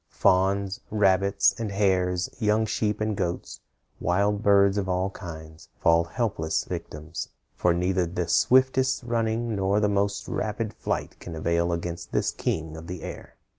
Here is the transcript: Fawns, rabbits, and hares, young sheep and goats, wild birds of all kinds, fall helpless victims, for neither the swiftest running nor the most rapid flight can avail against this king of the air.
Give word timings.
Fawns, 0.09 0.79
rabbits, 0.89 1.53
and 1.59 1.71
hares, 1.71 2.27
young 2.39 2.65
sheep 2.65 2.99
and 3.01 3.15
goats, 3.15 3.59
wild 3.99 4.41
birds 4.41 4.79
of 4.79 4.89
all 4.89 5.11
kinds, 5.11 5.69
fall 5.79 6.05
helpless 6.05 6.63
victims, 6.63 7.29
for 7.53 7.71
neither 7.71 8.07
the 8.07 8.27
swiftest 8.27 9.03
running 9.03 9.55
nor 9.55 9.79
the 9.79 9.87
most 9.87 10.27
rapid 10.27 10.73
flight 10.73 11.19
can 11.19 11.35
avail 11.35 11.71
against 11.71 12.13
this 12.13 12.31
king 12.31 12.75
of 12.75 12.87
the 12.87 13.03
air. 13.03 13.35